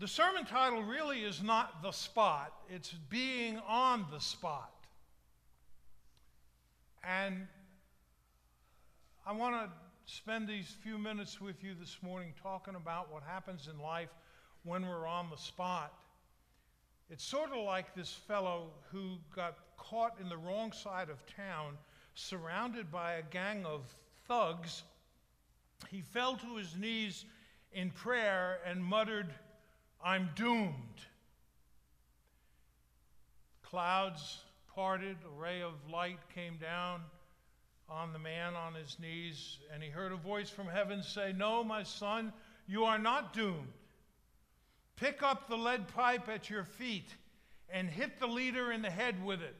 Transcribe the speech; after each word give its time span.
The 0.00 0.06
sermon 0.06 0.44
title 0.44 0.84
really 0.84 1.24
is 1.24 1.42
not 1.42 1.82
The 1.82 1.90
Spot, 1.90 2.52
it's 2.70 2.92
Being 3.10 3.58
on 3.66 4.06
the 4.12 4.20
Spot. 4.20 4.72
And 7.02 7.48
I 9.26 9.32
want 9.32 9.56
to 9.56 9.70
spend 10.06 10.46
these 10.46 10.72
few 10.84 10.98
minutes 10.98 11.40
with 11.40 11.64
you 11.64 11.72
this 11.80 11.96
morning 12.00 12.32
talking 12.40 12.76
about 12.76 13.12
what 13.12 13.24
happens 13.24 13.68
in 13.68 13.82
life 13.82 14.10
when 14.62 14.86
we're 14.86 15.08
on 15.08 15.30
the 15.30 15.36
spot. 15.36 15.92
It's 17.10 17.24
sort 17.24 17.50
of 17.50 17.64
like 17.64 17.96
this 17.96 18.12
fellow 18.12 18.70
who 18.92 19.16
got 19.34 19.56
caught 19.76 20.16
in 20.20 20.28
the 20.28 20.36
wrong 20.36 20.70
side 20.70 21.10
of 21.10 21.24
town, 21.26 21.76
surrounded 22.14 22.92
by 22.92 23.14
a 23.14 23.22
gang 23.22 23.66
of 23.66 23.92
thugs. 24.28 24.84
He 25.90 26.02
fell 26.02 26.36
to 26.36 26.54
his 26.54 26.76
knees 26.76 27.24
in 27.72 27.90
prayer 27.90 28.60
and 28.64 28.84
muttered, 28.84 29.34
I'm 30.02 30.30
doomed. 30.36 30.74
Clouds 33.62 34.38
parted, 34.74 35.16
a 35.26 35.40
ray 35.40 35.62
of 35.62 35.72
light 35.90 36.18
came 36.34 36.56
down 36.56 37.02
on 37.88 38.12
the 38.12 38.18
man 38.18 38.54
on 38.54 38.74
his 38.74 38.98
knees, 39.00 39.58
and 39.72 39.82
he 39.82 39.88
heard 39.88 40.12
a 40.12 40.16
voice 40.16 40.50
from 40.50 40.68
heaven 40.68 41.02
say, 41.02 41.32
No, 41.36 41.64
my 41.64 41.82
son, 41.82 42.32
you 42.66 42.84
are 42.84 42.98
not 42.98 43.32
doomed. 43.32 43.72
Pick 44.96 45.22
up 45.22 45.48
the 45.48 45.56
lead 45.56 45.88
pipe 45.88 46.28
at 46.28 46.50
your 46.50 46.64
feet 46.64 47.08
and 47.70 47.88
hit 47.88 48.18
the 48.18 48.26
leader 48.26 48.72
in 48.72 48.82
the 48.82 48.90
head 48.90 49.24
with 49.24 49.40
it. 49.40 49.56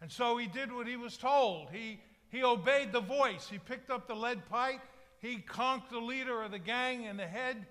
And 0.00 0.10
so 0.12 0.36
he 0.36 0.46
did 0.46 0.72
what 0.72 0.86
he 0.86 0.96
was 0.96 1.16
told. 1.16 1.70
He, 1.70 2.00
he 2.28 2.44
obeyed 2.44 2.92
the 2.92 3.00
voice. 3.00 3.48
He 3.48 3.58
picked 3.58 3.90
up 3.90 4.06
the 4.06 4.14
lead 4.14 4.46
pipe, 4.48 4.80
he 5.20 5.38
conked 5.38 5.90
the 5.90 5.98
leader 5.98 6.42
of 6.42 6.50
the 6.50 6.58
gang 6.58 7.04
in 7.04 7.16
the 7.16 7.26
head, 7.26 7.66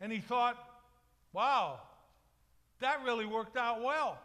and 0.00 0.12
he 0.12 0.20
thought, 0.20 0.56
wow, 1.32 1.80
that 2.80 3.02
really 3.04 3.26
worked 3.26 3.56
out 3.56 3.82
well. 3.82 4.18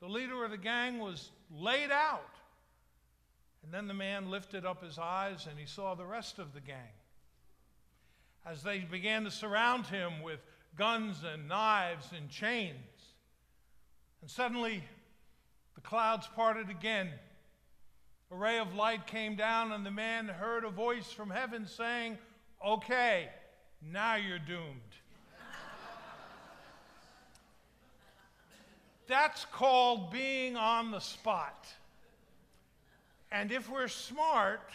The 0.00 0.08
leader 0.08 0.44
of 0.44 0.50
the 0.50 0.58
gang 0.58 0.98
was 0.98 1.30
laid 1.50 1.90
out. 1.90 2.34
And 3.62 3.72
then 3.72 3.86
the 3.86 3.94
man 3.94 4.30
lifted 4.30 4.64
up 4.64 4.82
his 4.82 4.98
eyes 4.98 5.46
and 5.48 5.58
he 5.58 5.66
saw 5.66 5.94
the 5.94 6.04
rest 6.04 6.38
of 6.38 6.54
the 6.54 6.60
gang. 6.60 6.94
As 8.46 8.62
they 8.62 8.78
began 8.78 9.24
to 9.24 9.30
surround 9.30 9.86
him 9.86 10.22
with 10.22 10.40
guns 10.76 11.18
and 11.24 11.48
knives 11.48 12.06
and 12.16 12.30
chains. 12.30 12.76
And 14.22 14.30
suddenly, 14.30 14.82
the 15.74 15.80
clouds 15.82 16.28
parted 16.34 16.70
again. 16.70 17.10
A 18.30 18.36
ray 18.36 18.58
of 18.58 18.74
light 18.74 19.06
came 19.06 19.34
down, 19.34 19.72
and 19.72 19.84
the 19.84 19.90
man 19.90 20.28
heard 20.28 20.64
a 20.64 20.70
voice 20.70 21.10
from 21.10 21.30
heaven 21.30 21.66
saying, 21.66 22.16
Okay, 22.64 23.28
now 23.82 24.16
you're 24.16 24.38
doomed. 24.38 24.80
That's 29.06 29.44
called 29.46 30.12
being 30.12 30.56
on 30.56 30.92
the 30.92 31.00
spot. 31.00 31.66
And 33.32 33.50
if 33.50 33.68
we're 33.68 33.88
smart, 33.88 34.70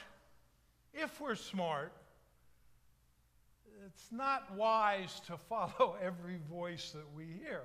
if 0.94 1.22
we're 1.22 1.36
smart, 1.36 1.94
it's 3.86 4.12
not 4.12 4.54
wise 4.56 5.22
to 5.28 5.38
follow 5.38 5.96
every 6.04 6.40
voice 6.50 6.92
that 6.92 7.06
we 7.16 7.26
hear. 7.44 7.62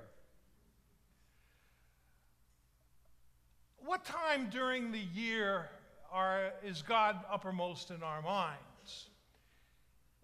What 3.85 4.05
time 4.05 4.49
during 4.51 4.93
the 4.93 5.07
year 5.15 5.71
are, 6.13 6.53
is 6.65 6.83
God 6.83 7.19
uppermost 7.33 7.91
in 7.91 8.03
our 8.03 8.23
minds? 8.23 9.09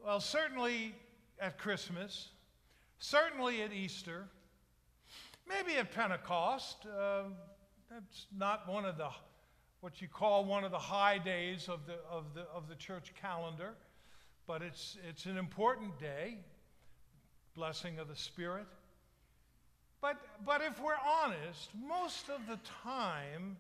Well, 0.05 0.21
certainly 0.21 0.95
at 1.41 1.59
Christmas, 1.59 2.29
certainly 2.99 3.63
at 3.63 3.73
Easter, 3.73 4.29
Maybe 5.49 5.79
at 5.79 5.93
Pentecost. 5.93 6.87
Uh, 6.87 7.23
that's 7.91 8.27
not 8.37 8.69
one 8.69 8.85
of 8.85 8.99
the, 8.99 9.09
what 9.81 10.03
you 10.03 10.09
call 10.09 10.45
one 10.45 10.65
of 10.65 10.73
the 10.73 10.79
high 10.79 11.19
days 11.19 11.69
of 11.69 11.87
the, 11.87 11.99
of 12.11 12.35
the, 12.35 12.43
of 12.53 12.69
the 12.69 12.75
church 12.75 13.13
calendar, 13.21 13.75
but 14.47 14.61
it's, 14.61 14.97
it's 15.09 15.27
an 15.27 15.39
important 15.39 15.99
day, 16.01 16.39
blessing 17.55 18.01
of 18.01 18.09
the 18.09 18.17
Spirit. 18.17 18.67
But, 20.01 20.17
but 20.45 20.63
if 20.63 20.83
we're 20.83 20.95
honest, 21.05 21.71
most 21.89 22.29
of 22.29 22.41
the 22.49 22.59
time 22.83 23.57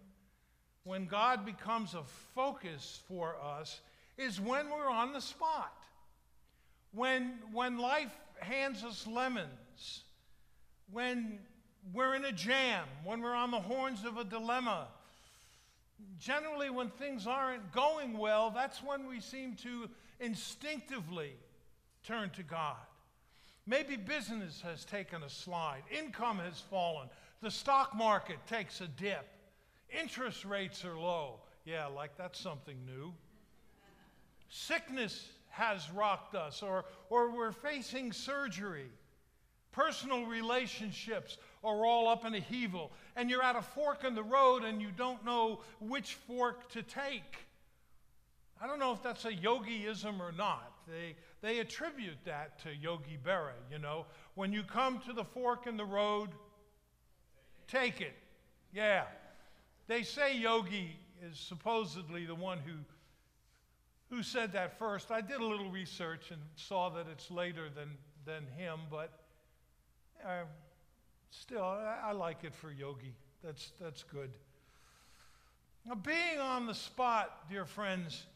when 0.82 1.06
God 1.06 1.46
becomes 1.46 1.94
a 1.94 2.02
focus 2.34 3.00
for 3.06 3.36
us 3.42 3.80
is 4.18 4.40
when 4.40 4.70
we're 4.70 4.90
on 4.90 5.12
the 5.12 5.20
spot. 5.20 5.85
When, 6.96 7.34
when 7.52 7.76
life 7.76 8.10
hands 8.40 8.82
us 8.82 9.06
lemons, 9.06 10.04
when 10.90 11.38
we're 11.92 12.14
in 12.14 12.24
a 12.24 12.32
jam, 12.32 12.84
when 13.04 13.20
we're 13.20 13.34
on 13.34 13.50
the 13.50 13.60
horns 13.60 14.04
of 14.06 14.16
a 14.16 14.24
dilemma. 14.24 14.88
Generally, 16.18 16.70
when 16.70 16.88
things 16.88 17.26
aren't 17.26 17.70
going 17.70 18.16
well, 18.16 18.50
that's 18.50 18.82
when 18.82 19.06
we 19.06 19.20
seem 19.20 19.56
to 19.56 19.90
instinctively 20.20 21.32
turn 22.02 22.30
to 22.30 22.42
God. 22.42 22.76
Maybe 23.66 23.96
business 23.96 24.62
has 24.62 24.86
taken 24.86 25.22
a 25.22 25.28
slide, 25.28 25.82
income 25.90 26.38
has 26.38 26.60
fallen, 26.70 27.10
the 27.42 27.50
stock 27.50 27.94
market 27.94 28.38
takes 28.46 28.80
a 28.80 28.88
dip, 28.88 29.28
interest 29.90 30.46
rates 30.46 30.82
are 30.82 30.98
low. 30.98 31.40
Yeah, 31.66 31.86
like 31.88 32.16
that's 32.16 32.40
something 32.40 32.76
new. 32.86 33.12
Sickness 34.48 35.28
has 35.56 35.90
rocked 35.90 36.34
us, 36.34 36.62
or, 36.62 36.84
or 37.08 37.30
we're 37.30 37.50
facing 37.50 38.12
surgery. 38.12 38.90
Personal 39.72 40.26
relationships 40.26 41.38
are 41.64 41.86
all 41.86 42.08
up 42.08 42.26
in 42.26 42.34
a 42.34 42.40
heavel, 42.40 42.92
and 43.16 43.30
you're 43.30 43.42
at 43.42 43.56
a 43.56 43.62
fork 43.62 44.04
in 44.04 44.14
the 44.14 44.22
road 44.22 44.64
and 44.64 44.82
you 44.82 44.88
don't 44.94 45.24
know 45.24 45.60
which 45.80 46.14
fork 46.26 46.68
to 46.72 46.82
take. 46.82 47.36
I 48.60 48.66
don't 48.66 48.78
know 48.78 48.92
if 48.92 49.02
that's 49.02 49.24
a 49.24 49.32
yogiism 49.32 50.20
or 50.20 50.32
not. 50.32 50.72
They, 50.86 51.16
they 51.40 51.58
attribute 51.60 52.18
that 52.24 52.58
to 52.62 52.74
Yogi 52.74 53.18
Berra, 53.24 53.52
you 53.70 53.78
know. 53.78 54.06
When 54.34 54.52
you 54.52 54.62
come 54.62 55.00
to 55.06 55.12
the 55.14 55.24
fork 55.24 55.66
in 55.66 55.78
the 55.78 55.84
road, 55.84 56.30
take 57.66 58.02
it. 58.02 58.14
Yeah. 58.74 59.04
They 59.88 60.02
say 60.02 60.36
Yogi 60.36 60.96
is 61.22 61.38
supposedly 61.38 62.26
the 62.26 62.34
one 62.34 62.58
who, 62.58 62.72
who 64.10 64.22
said 64.22 64.52
that 64.52 64.78
first. 64.78 65.10
I 65.10 65.20
did 65.20 65.40
a 65.40 65.44
little 65.44 65.70
research 65.70 66.30
and 66.30 66.40
saw 66.54 66.90
that 66.90 67.06
it's 67.10 67.30
later 67.30 67.68
than, 67.68 67.90
than 68.24 68.46
him, 68.56 68.80
but 68.90 69.12
uh, 70.24 70.44
still, 71.30 71.64
I, 71.64 71.98
I 72.06 72.12
like 72.12 72.44
it 72.44 72.54
for 72.54 72.70
Yogi. 72.70 73.14
That's, 73.42 73.72
that's 73.80 74.02
good. 74.02 74.30
Now, 75.84 75.94
being 75.94 76.38
on 76.40 76.66
the 76.66 76.74
spot, 76.74 77.48
dear 77.48 77.64
friends, 77.64 78.26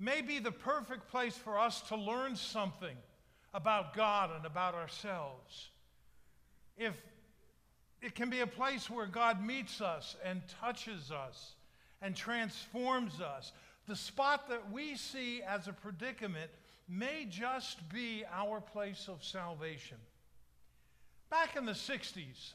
may 0.00 0.22
be 0.22 0.38
the 0.38 0.52
perfect 0.52 1.08
place 1.08 1.36
for 1.36 1.58
us 1.58 1.80
to 1.82 1.96
learn 1.96 2.36
something 2.36 2.96
about 3.54 3.94
God 3.94 4.30
and 4.34 4.44
about 4.44 4.74
ourselves. 4.74 5.68
If 6.76 7.00
it 8.00 8.14
can 8.14 8.30
be 8.30 8.40
a 8.40 8.46
place 8.46 8.88
where 8.88 9.06
God 9.06 9.44
meets 9.44 9.80
us 9.80 10.16
and 10.24 10.40
touches 10.60 11.10
us 11.10 11.54
and 12.00 12.14
transforms 12.14 13.20
us. 13.20 13.52
The 13.88 13.96
spot 13.96 14.50
that 14.50 14.70
we 14.70 14.96
see 14.96 15.40
as 15.42 15.66
a 15.66 15.72
predicament 15.72 16.50
may 16.90 17.26
just 17.26 17.88
be 17.88 18.22
our 18.30 18.60
place 18.60 19.08
of 19.08 19.24
salvation. 19.24 19.96
Back 21.30 21.56
in 21.56 21.64
the 21.64 21.72
60s, 21.72 22.52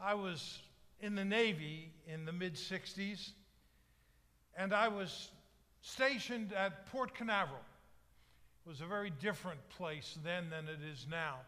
I 0.00 0.14
was 0.14 0.60
in 1.00 1.14
the 1.14 1.26
Navy 1.26 1.92
in 2.06 2.24
the 2.24 2.32
mid 2.32 2.54
60s, 2.54 3.32
and 4.56 4.72
I 4.72 4.88
was 4.88 5.28
stationed 5.82 6.54
at 6.54 6.86
Port 6.86 7.14
Canaveral. 7.14 7.60
It 8.64 8.68
was 8.70 8.80
a 8.80 8.86
very 8.86 9.10
different 9.10 9.60
place 9.68 10.16
then 10.24 10.48
than 10.48 10.68
it 10.68 10.80
is 10.90 11.06
now. 11.10 11.40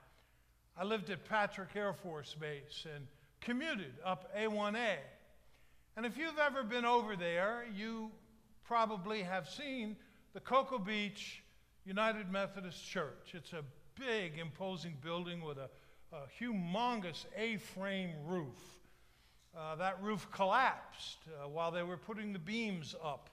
I 0.78 0.84
lived 0.84 1.08
at 1.08 1.25
Patrick 1.25 1.75
Air 1.75 1.94
Force 1.94 2.37
Base 2.38 2.87
and 2.94 3.06
commuted 3.40 3.94
up 4.05 4.37
A1A. 4.37 4.96
And 5.96 6.05
if 6.05 6.19
you've 6.19 6.38
ever 6.38 6.62
been 6.62 6.84
over 6.84 7.17
there, 7.17 7.64
you 7.75 8.11
probably 8.66 9.22
have 9.22 9.48
seen 9.48 9.96
the 10.34 10.40
Cocoa 10.40 10.78
Beach 10.78 11.42
United 11.84 12.30
Methodist 12.30 12.84
Church. 12.84 13.32
It's 13.34 13.52
a 13.52 13.62
big, 13.98 14.38
imposing 14.38 14.96
building 15.02 15.42
with 15.42 15.58
a 15.58 15.68
a 16.12 16.42
humongous 16.42 17.24
A 17.36 17.56
frame 17.56 18.12
roof. 18.24 18.80
Uh, 19.56 19.74
that 19.76 20.00
roof 20.02 20.28
collapsed 20.32 21.18
uh, 21.28 21.48
while 21.48 21.70
they 21.70 21.82
were 21.82 21.96
putting 21.96 22.32
the 22.32 22.38
beams 22.38 22.94
up 23.02 23.30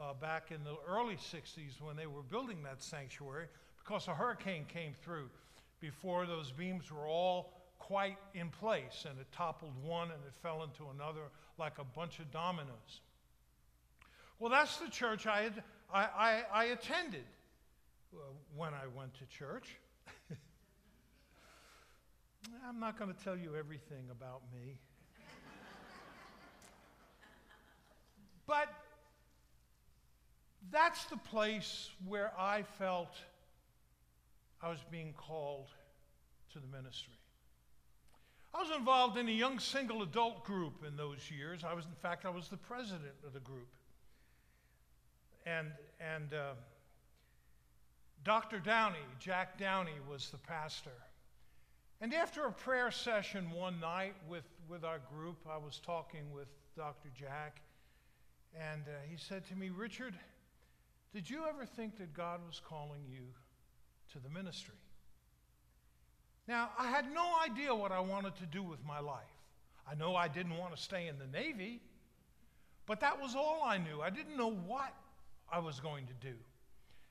uh, 0.00 0.14
back 0.14 0.50
in 0.50 0.64
the 0.64 0.74
early 0.88 1.16
60s 1.16 1.80
when 1.80 1.94
they 1.94 2.06
were 2.06 2.22
building 2.22 2.62
that 2.62 2.82
sanctuary 2.82 3.46
because 3.78 4.08
a 4.08 4.14
hurricane 4.14 4.64
came 4.66 4.94
through 5.04 5.28
before 5.80 6.26
those 6.26 6.50
beams 6.52 6.90
were 6.90 7.06
all 7.06 7.52
quite 7.78 8.16
in 8.34 8.48
place 8.48 9.04
and 9.08 9.18
it 9.20 9.26
toppled 9.30 9.74
one 9.84 10.10
and 10.10 10.22
it 10.26 10.32
fell 10.42 10.62
into 10.62 10.86
another 10.94 11.28
like 11.58 11.78
a 11.78 11.84
bunch 11.84 12.18
of 12.18 12.30
dominoes. 12.30 13.00
Well, 14.42 14.50
that's 14.50 14.76
the 14.78 14.90
church 14.90 15.28
I, 15.28 15.42
had, 15.42 15.62
I, 15.94 16.00
I, 16.02 16.42
I 16.52 16.64
attended. 16.64 17.22
uh, 18.12 18.16
when 18.56 18.74
I 18.74 18.88
went 18.92 19.14
to 19.20 19.26
church. 19.26 19.76
I'm 22.68 22.80
not 22.80 22.98
going 22.98 23.14
to 23.14 23.22
tell 23.22 23.36
you 23.36 23.54
everything 23.56 24.02
about 24.10 24.42
me. 24.52 24.78
but 28.48 28.66
that's 30.72 31.04
the 31.04 31.18
place 31.18 31.90
where 32.04 32.32
I 32.36 32.64
felt 32.80 33.14
I 34.60 34.70
was 34.70 34.80
being 34.90 35.14
called 35.16 35.68
to 36.52 36.58
the 36.58 36.66
ministry. 36.66 37.14
I 38.52 38.60
was 38.60 38.76
involved 38.76 39.16
in 39.18 39.28
a 39.28 39.30
young 39.30 39.60
single 39.60 40.02
adult 40.02 40.42
group 40.42 40.84
in 40.84 40.96
those 40.96 41.30
years. 41.30 41.62
I 41.62 41.74
was, 41.74 41.84
in 41.84 41.94
fact, 42.02 42.26
I 42.26 42.30
was 42.30 42.48
the 42.48 42.56
president 42.56 43.14
of 43.24 43.34
the 43.34 43.38
group. 43.38 43.68
And, 45.46 45.68
and 46.00 46.32
uh, 46.32 46.52
Dr. 48.24 48.58
Downey, 48.58 48.98
Jack 49.18 49.58
Downey, 49.58 49.98
was 50.08 50.30
the 50.30 50.38
pastor. 50.38 50.90
And 52.00 52.12
after 52.14 52.44
a 52.46 52.52
prayer 52.52 52.90
session 52.90 53.50
one 53.50 53.80
night 53.80 54.14
with, 54.28 54.44
with 54.68 54.84
our 54.84 55.00
group, 55.14 55.36
I 55.48 55.56
was 55.56 55.80
talking 55.84 56.32
with 56.32 56.48
Dr. 56.76 57.10
Jack, 57.18 57.60
and 58.58 58.82
uh, 58.86 58.90
he 59.08 59.16
said 59.16 59.46
to 59.48 59.56
me, 59.56 59.70
Richard, 59.70 60.14
did 61.14 61.28
you 61.28 61.44
ever 61.48 61.66
think 61.66 61.98
that 61.98 62.14
God 62.14 62.40
was 62.46 62.60
calling 62.66 63.02
you 63.08 63.22
to 64.12 64.18
the 64.18 64.28
ministry? 64.28 64.74
Now, 66.48 66.70
I 66.78 66.90
had 66.90 67.12
no 67.12 67.34
idea 67.44 67.74
what 67.74 67.92
I 67.92 68.00
wanted 68.00 68.34
to 68.36 68.46
do 68.46 68.62
with 68.62 68.84
my 68.84 68.98
life. 68.98 69.22
I 69.88 69.94
know 69.94 70.16
I 70.16 70.28
didn't 70.28 70.56
want 70.56 70.74
to 70.74 70.82
stay 70.82 71.08
in 71.08 71.18
the 71.18 71.26
Navy, 71.26 71.80
but 72.86 73.00
that 73.00 73.20
was 73.20 73.34
all 73.34 73.62
I 73.64 73.78
knew. 73.78 74.00
I 74.00 74.10
didn't 74.10 74.36
know 74.36 74.52
what 74.52 74.92
I 75.52 75.58
was 75.58 75.78
going 75.78 76.06
to 76.06 76.14
do. 76.14 76.34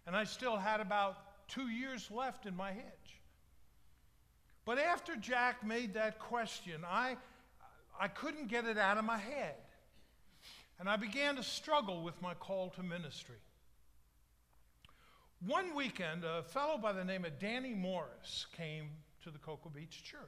And 0.08 0.16
I 0.16 0.24
still 0.24 0.58
had 0.58 0.82
about 0.82 1.48
two 1.48 1.68
years 1.68 2.10
left 2.10 2.48
in 2.48 2.56
my 2.56 2.72
hitch. 2.72 3.22
But 4.66 4.80
after 4.80 5.16
Jack 5.16 5.66
made 5.66 5.94
that 5.94 6.20
question, 6.20 6.82
I, 6.86 7.18
I 8.00 8.08
couldn't 8.08 8.48
get 8.48 8.66
it 8.66 8.80
out 8.80 8.98
of 8.98 9.06
my 9.06 9.18
head. 9.18 9.56
And 10.80 10.90
I 10.90 10.96
began 10.96 11.36
to 11.36 11.44
struggle 11.44 12.02
with 12.02 12.20
my 12.22 12.34
call 12.34 12.70
to 12.72 12.84
ministry. 12.84 13.38
One 15.46 15.76
weekend, 15.76 16.24
a 16.24 16.44
fellow 16.44 16.78
by 16.78 16.94
the 16.94 17.04
name 17.04 17.26
of 17.26 17.38
Danny 17.40 17.74
Morris 17.74 18.48
came 18.58 18.90
to 19.24 19.30
the 19.30 19.40
Cocoa 19.40 19.70
Beach 19.70 20.04
Church. 20.04 20.22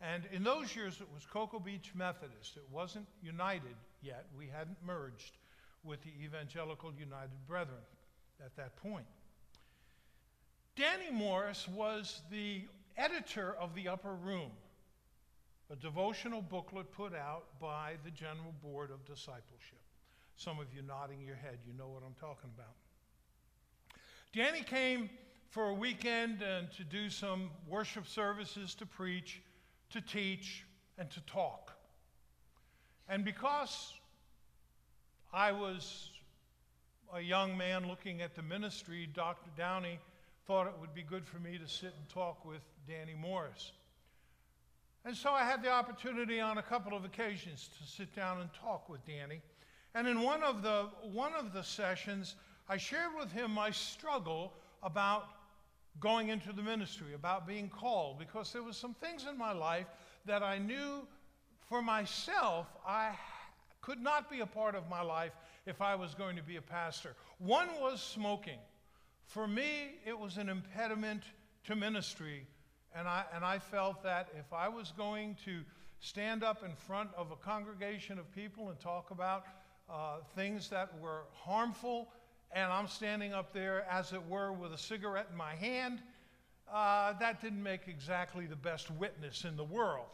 And 0.00 0.24
in 0.32 0.42
those 0.42 0.74
years, 0.74 1.00
it 1.00 1.08
was 1.14 1.24
Cocoa 1.24 1.60
Beach 1.60 1.92
Methodist. 1.94 2.56
It 2.56 2.64
wasn't 2.70 3.06
united 3.22 3.76
yet. 4.02 4.26
We 4.36 4.48
hadn't 4.48 4.78
merged 4.84 5.38
with 5.84 6.02
the 6.02 6.12
Evangelical 6.22 6.92
United 6.92 7.46
Brethren 7.46 7.82
at 8.44 8.54
that 8.56 8.76
point. 8.76 9.06
Danny 10.76 11.10
Morris 11.10 11.68
was 11.68 12.22
the 12.30 12.62
editor 12.96 13.54
of 13.60 13.74
The 13.74 13.88
Upper 13.88 14.14
Room, 14.14 14.50
a 15.70 15.76
devotional 15.76 16.42
booklet 16.42 16.90
put 16.92 17.14
out 17.14 17.44
by 17.60 17.94
the 18.04 18.10
General 18.10 18.54
Board 18.62 18.90
of 18.90 19.04
Discipleship. 19.04 19.80
Some 20.36 20.58
of 20.58 20.66
you 20.74 20.82
nodding 20.82 21.20
your 21.20 21.36
head, 21.36 21.58
you 21.66 21.72
know 21.74 21.88
what 21.88 22.02
I'm 22.06 22.14
talking 22.14 22.50
about. 22.56 22.74
Danny 24.32 24.62
came 24.62 25.10
for 25.50 25.68
a 25.68 25.74
weekend 25.74 26.40
and 26.40 26.70
to 26.72 26.84
do 26.84 27.10
some 27.10 27.50
worship 27.68 28.06
services, 28.06 28.74
to 28.76 28.86
preach, 28.86 29.42
to 29.90 30.00
teach, 30.00 30.64
and 30.96 31.10
to 31.10 31.20
talk. 31.22 31.72
And 33.08 33.24
because 33.24 33.92
I 35.34 35.50
was 35.50 36.10
a 37.14 37.20
young 37.20 37.56
man 37.56 37.88
looking 37.88 38.20
at 38.20 38.34
the 38.34 38.42
ministry, 38.42 39.08
Dr. 39.14 39.48
Downey 39.56 39.98
thought 40.46 40.66
it 40.66 40.74
would 40.78 40.94
be 40.94 41.02
good 41.02 41.26
for 41.26 41.38
me 41.38 41.56
to 41.56 41.66
sit 41.66 41.94
and 41.98 42.06
talk 42.10 42.44
with 42.44 42.60
Danny 42.86 43.14
Morris. 43.18 43.72
And 45.06 45.16
so 45.16 45.30
I 45.30 45.44
had 45.44 45.62
the 45.62 45.70
opportunity 45.70 46.38
on 46.38 46.58
a 46.58 46.62
couple 46.62 46.94
of 46.94 47.06
occasions 47.06 47.70
to 47.78 47.90
sit 47.90 48.14
down 48.14 48.40
and 48.40 48.50
talk 48.52 48.90
with 48.90 49.04
Danny. 49.06 49.40
And 49.94 50.06
in 50.06 50.20
one 50.20 50.42
of 50.42 50.62
the, 50.62 50.88
one 51.02 51.32
of 51.32 51.54
the 51.54 51.62
sessions, 51.62 52.34
I 52.68 52.76
shared 52.76 53.14
with 53.18 53.32
him 53.32 53.52
my 53.52 53.70
struggle 53.70 54.52
about 54.82 55.28
going 55.98 56.28
into 56.28 56.52
the 56.52 56.62
ministry, 56.62 57.14
about 57.14 57.46
being 57.46 57.70
called, 57.70 58.18
because 58.18 58.52
there 58.52 58.62
were 58.62 58.72
some 58.74 58.94
things 58.94 59.24
in 59.26 59.38
my 59.38 59.52
life 59.52 59.86
that 60.26 60.42
I 60.42 60.58
knew 60.58 61.06
for 61.68 61.80
myself 61.80 62.66
I 62.86 63.12
could 63.82 64.00
not 64.00 64.30
be 64.30 64.40
a 64.40 64.46
part 64.46 64.74
of 64.74 64.88
my 64.88 65.02
life 65.02 65.32
if 65.66 65.82
I 65.82 65.94
was 65.94 66.14
going 66.14 66.36
to 66.36 66.42
be 66.42 66.56
a 66.56 66.62
pastor. 66.62 67.14
One 67.38 67.68
was 67.80 68.00
smoking. 68.00 68.58
For 69.26 69.46
me, 69.46 69.96
it 70.06 70.18
was 70.18 70.38
an 70.38 70.48
impediment 70.48 71.22
to 71.64 71.76
ministry, 71.76 72.46
and 72.94 73.06
I, 73.06 73.24
and 73.34 73.44
I 73.44 73.58
felt 73.58 74.02
that 74.02 74.28
if 74.38 74.52
I 74.52 74.68
was 74.68 74.92
going 74.96 75.36
to 75.44 75.60
stand 76.00 76.42
up 76.42 76.64
in 76.64 76.74
front 76.74 77.10
of 77.16 77.30
a 77.30 77.36
congregation 77.36 78.18
of 78.18 78.32
people 78.34 78.70
and 78.70 78.80
talk 78.80 79.10
about 79.10 79.44
uh, 79.90 80.16
things 80.34 80.68
that 80.70 80.98
were 81.00 81.22
harmful 81.32 82.08
and 82.54 82.70
I'm 82.70 82.86
standing 82.86 83.32
up 83.32 83.52
there, 83.52 83.86
as 83.90 84.12
it 84.12 84.22
were, 84.28 84.52
with 84.52 84.72
a 84.72 84.78
cigarette 84.78 85.28
in 85.30 85.36
my 85.36 85.54
hand, 85.54 86.00
uh, 86.72 87.14
that 87.18 87.40
didn't 87.40 87.62
make 87.62 87.88
exactly 87.88 88.46
the 88.46 88.56
best 88.56 88.90
witness 88.90 89.44
in 89.44 89.56
the 89.56 89.64
world. 89.64 90.06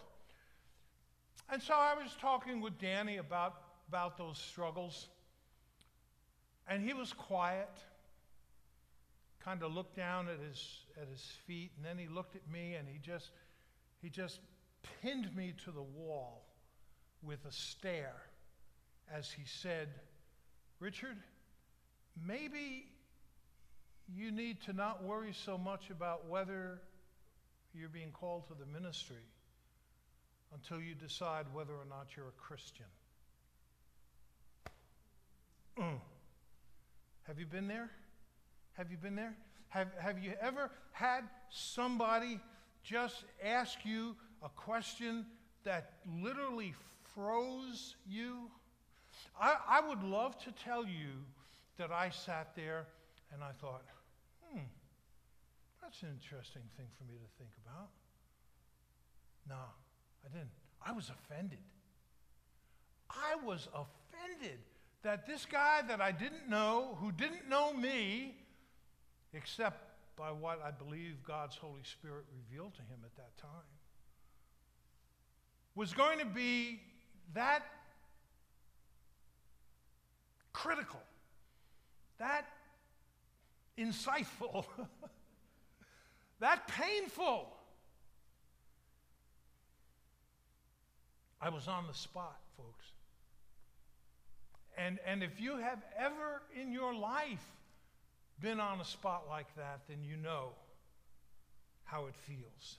And 1.51 1.63
so 1.63 1.75
I 1.75 1.95
was 1.95 2.15
talking 2.21 2.61
with 2.61 2.79
Danny 2.79 3.17
about, 3.17 3.55
about 3.89 4.19
those 4.19 4.39
struggles, 4.39 5.09
and 6.69 6.83
he 6.83 6.93
was 6.93 7.13
quiet, 7.13 7.71
kind 9.43 9.63
of 9.63 9.73
looked 9.73 9.97
down 9.97 10.29
at 10.29 10.39
his, 10.41 10.81
at 11.01 11.09
his 11.09 11.25
feet, 11.47 11.71
and 11.77 11.85
then 11.85 11.97
he 11.97 12.13
looked 12.13 12.37
at 12.37 12.43
me 12.51 12.75
and 12.75 12.87
he 12.87 12.99
just, 12.99 13.31
he 14.03 14.11
just 14.11 14.41
pinned 15.03 15.35
me 15.35 15.55
to 15.65 15.71
the 15.71 15.83
wall 15.83 16.45
with 17.23 17.45
a 17.47 17.53
stare 17.53 18.23
as 19.13 19.31
he 19.31 19.43
said, 19.47 19.89
Richard, 20.81 21.17
maybe 22.27 22.87
you 24.15 24.31
need 24.31 24.61
to 24.63 24.73
not 24.73 25.03
worry 25.03 25.33
so 25.33 25.57
much 25.57 25.91
about 25.91 26.29
whether 26.29 26.81
you're 27.75 27.89
being 27.89 28.11
called 28.13 28.47
to 28.49 28.55
the 28.55 28.67
ministry 28.67 29.25
until 30.55 30.81
you 30.81 30.95
decide 30.95 31.47
whether 31.53 31.73
or 31.73 31.87
not 31.89 32.09
you're 32.17 32.29
a 32.29 32.41
Christian. 32.41 32.87
Mm. 35.79 36.01
Have 37.27 37.39
you 37.39 37.47
been 37.47 37.69
there? 37.69 37.91
Have 38.73 38.91
you 38.91 38.97
been 38.97 39.15
there? 39.15 39.35
Have, 39.69 39.89
have 40.01 40.19
you 40.19 40.33
ever 40.41 40.71
had 40.93 41.25
somebody 41.51 42.41
just 42.83 43.25
ask 43.45 43.85
you 43.85 44.17
a 44.43 44.49
question 44.49 45.27
that 45.65 45.93
literally 46.21 46.75
froze 47.15 47.97
you? 48.09 48.51
I, 49.41 49.57
I 49.69 49.87
would 49.87 50.03
love 50.03 50.39
to 50.45 50.53
tell 50.53 50.85
you 50.85 51.25
that 51.77 51.93
I 51.93 52.11
sat 52.11 52.57
there 52.57 52.87
and 53.33 53.43
I 53.43 53.53
thought, 53.53 53.83
hmm, 54.43 54.61
that's 55.83 56.03
an 56.03 56.09
interesting 56.15 56.63
thing 56.77 56.87
for 56.97 57.05
me 57.05 57.19
to 57.19 57.29
think 57.39 57.51
about. 57.67 57.89
No, 59.49 59.65
I 60.25 60.29
didn't. 60.33 60.51
I 60.85 60.93
was 60.93 61.11
offended. 61.11 61.59
I 63.11 63.37
was 63.45 63.69
offended 63.75 64.59
that 65.03 65.27
this 65.27 65.47
guy 65.47 65.83
that 65.89 66.01
I 66.01 66.13
didn't 66.13 66.49
know, 66.49 66.97
who 67.01 67.13
didn't 67.13 67.49
know 67.49 67.73
me, 67.73 68.37
except 69.33 69.83
by 70.17 70.31
what 70.31 70.61
I 70.65 70.71
believe 70.71 71.23
God's 71.27 71.57
Holy 71.57 71.85
Spirit 71.85 72.25
revealed 72.33 72.75
to 72.75 72.83
him 72.83 72.99
at 73.05 73.15
that 73.17 73.37
time, 73.37 73.51
was 75.75 75.93
going 75.93 76.19
to 76.19 76.27
be 76.27 76.81
that 77.35 77.63
critical 80.53 81.01
that 82.19 82.47
insightful, 83.79 84.65
that 86.41 86.69
painful. 86.69 87.49
I 91.41 91.51
was 91.51 91.69
on 91.69 91.87
the 91.87 91.95
spot, 91.95 92.39
folks. 92.57 92.85
And, 94.77 94.99
and 95.07 95.23
if 95.23 95.41
you 95.41 95.57
have 95.59 95.83
ever 95.99 96.43
in 96.61 96.73
your 96.73 96.95
life 96.95 97.45
been 98.41 98.61
on 98.61 98.81
a 98.81 98.85
spot 98.85 99.25
like 99.29 99.55
that, 99.57 99.81
then 99.89 99.99
you 100.03 100.17
know 100.17 100.51
how 101.85 102.07
it 102.07 102.15
feels. 102.27 102.79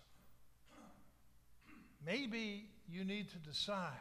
Maybe 2.05 2.69
you 2.89 3.03
need 3.03 3.29
to 3.31 3.37
decide 3.37 3.91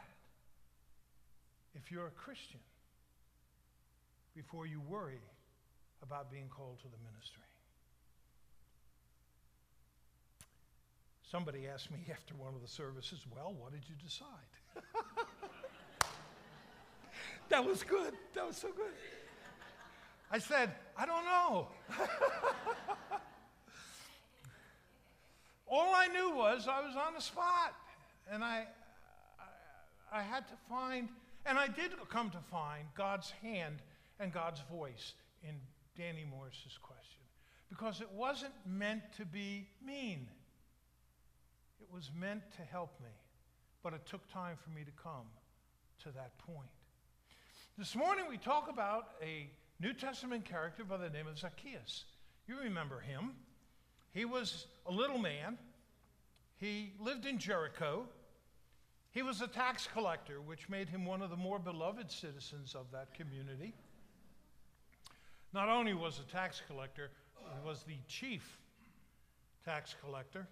if 1.75 1.91
you're 1.91 2.07
a 2.07 2.11
Christian 2.11 2.59
before 4.35 4.65
you 4.65 4.81
worry 4.87 5.19
about 6.01 6.31
being 6.31 6.47
called 6.49 6.79
to 6.79 6.87
the 6.87 6.97
ministry. 7.11 7.48
Somebody 11.31 11.67
asked 11.67 11.91
me 11.91 11.99
after 12.11 12.33
one 12.35 12.55
of 12.55 12.61
the 12.61 12.67
services, 12.67 13.25
Well, 13.35 13.53
what 13.57 13.71
did 13.71 13.83
you 13.87 13.95
decide? 14.03 14.27
that 17.49 17.65
was 17.65 17.83
good. 17.83 18.13
That 18.33 18.47
was 18.47 18.57
so 18.57 18.69
good. 18.75 18.93
I 20.31 20.37
said, 20.39 20.71
I 20.95 21.05
don't 21.05 21.25
know. 21.25 21.67
All 25.67 25.93
I 25.95 26.07
knew 26.07 26.35
was 26.35 26.67
I 26.67 26.81
was 26.81 26.95
on 26.95 27.13
the 27.15 27.21
spot. 27.21 27.73
And 28.31 28.43
I, 28.43 28.67
I, 29.39 30.19
I 30.19 30.21
had 30.21 30.47
to 30.47 30.53
find, 30.69 31.09
and 31.47 31.57
I 31.57 31.67
did 31.67 31.91
come 32.09 32.29
to 32.29 32.37
find 32.51 32.85
God's 32.95 33.31
hand 33.41 33.81
and 34.19 34.31
God's 34.31 34.61
voice 34.71 35.13
in 35.43 35.55
Danny 35.97 36.25
Morris's 36.29 36.77
question. 36.81 37.21
Because 37.69 38.01
it 38.01 38.11
wasn't 38.11 38.53
meant 38.67 39.01
to 39.17 39.25
be 39.25 39.67
mean. 39.83 40.27
It 41.89 41.95
was 41.95 42.11
meant 42.19 42.43
to 42.57 42.61
help 42.61 42.99
me. 43.01 43.09
But 43.81 43.93
it 43.93 44.05
took 44.05 44.27
time 44.31 44.57
for 44.61 44.69
me 44.71 44.83
to 44.83 44.91
come 45.01 45.25
to 46.03 46.11
that 46.11 46.37
point. 46.37 46.69
This 47.77 47.95
morning 47.95 48.25
we 48.29 48.37
talk 48.37 48.69
about 48.69 49.11
a 49.23 49.49
New 49.79 49.93
Testament 49.93 50.45
character 50.45 50.83
by 50.83 50.97
the 50.97 51.09
name 51.09 51.27
of 51.27 51.39
Zacchaeus. 51.39 52.05
You 52.47 52.59
remember 52.59 52.99
him. 52.99 53.31
He 54.11 54.25
was 54.25 54.67
a 54.85 54.91
little 54.91 55.17
man. 55.17 55.57
He 56.57 56.93
lived 56.99 57.25
in 57.25 57.37
Jericho. 57.37 58.05
He 59.11 59.23
was 59.23 59.41
a 59.41 59.47
tax 59.47 59.87
collector, 59.91 60.41
which 60.41 60.69
made 60.69 60.89
him 60.89 61.05
one 61.05 61.21
of 61.21 61.29
the 61.29 61.37
more 61.37 61.57
beloved 61.57 62.11
citizens 62.11 62.75
of 62.75 62.91
that 62.91 63.13
community. 63.13 63.73
Not 65.53 65.69
only 65.69 65.93
was 65.93 66.19
a 66.19 66.31
tax 66.31 66.61
collector, 66.67 67.09
he 67.37 67.67
was 67.67 67.83
the 67.83 67.97
chief 68.07 68.59
tax 69.65 69.95
collector. 70.03 70.47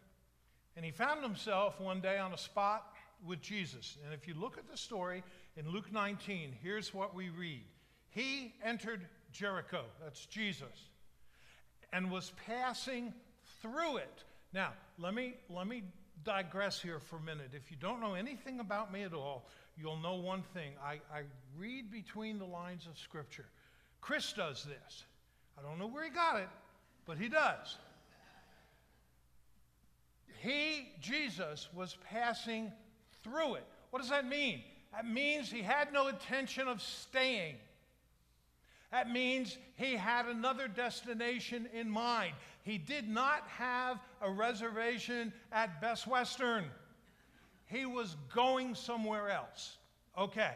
And 0.77 0.85
he 0.85 0.91
found 0.91 1.23
himself 1.23 1.81
one 1.81 2.01
day 2.01 2.19
on 2.19 2.33
a 2.33 2.37
spot 2.37 2.93
with 3.25 3.41
Jesus. 3.41 3.97
And 4.05 4.13
if 4.13 4.27
you 4.27 4.35
look 4.35 4.59
at 4.59 4.69
the 4.69 4.77
story 4.77 5.23
in 5.57 5.67
Luke 5.67 5.91
19, 5.91 6.53
here's 6.61 6.93
what 6.93 7.15
we 7.15 7.29
read 7.29 7.63
He 8.11 8.53
entered 8.63 9.01
Jericho, 9.31 9.85
that's 10.01 10.27
Jesus, 10.27 10.89
and 11.91 12.11
was 12.11 12.31
passing 12.45 13.11
through 13.59 13.97
it. 13.97 14.23
Now, 14.53 14.73
let 14.99 15.15
me, 15.15 15.33
let 15.49 15.65
me 15.65 15.83
digress 16.23 16.79
here 16.79 16.99
for 16.99 17.15
a 17.15 17.21
minute. 17.21 17.49
If 17.53 17.71
you 17.71 17.77
don't 17.77 17.99
know 17.99 18.13
anything 18.13 18.59
about 18.59 18.93
me 18.93 19.01
at 19.01 19.13
all, 19.13 19.49
you'll 19.75 19.97
know 19.97 20.15
one 20.15 20.43
thing. 20.53 20.73
I, 20.83 20.99
I 21.11 21.23
read 21.57 21.91
between 21.91 22.37
the 22.37 22.45
lines 22.45 22.85
of 22.85 22.99
Scripture. 22.99 23.45
Chris 23.99 24.31
does 24.31 24.63
this. 24.63 25.05
I 25.57 25.63
don't 25.63 25.79
know 25.79 25.87
where 25.87 26.03
he 26.03 26.11
got 26.11 26.39
it, 26.39 26.49
but 27.07 27.17
he 27.17 27.29
does. 27.29 27.77
He, 30.41 30.89
Jesus, 30.99 31.67
was 31.73 31.97
passing 32.09 32.71
through 33.23 33.55
it. 33.55 33.65
What 33.89 34.01
does 34.01 34.09
that 34.09 34.27
mean? 34.27 34.61
That 34.93 35.07
means 35.07 35.51
he 35.51 35.61
had 35.61 35.91
no 35.91 36.07
intention 36.07 36.67
of 36.67 36.81
staying. 36.81 37.55
That 38.91 39.11
means 39.11 39.57
he 39.75 39.95
had 39.95 40.27
another 40.27 40.67
destination 40.67 41.67
in 41.73 41.89
mind. 41.89 42.33
He 42.63 42.77
did 42.77 43.07
not 43.07 43.43
have 43.47 43.99
a 44.21 44.31
reservation 44.31 45.33
at 45.51 45.81
Best 45.81 46.07
Western. 46.07 46.65
He 47.65 47.85
was 47.85 48.15
going 48.33 48.75
somewhere 48.75 49.29
else. 49.29 49.77
Okay. 50.17 50.53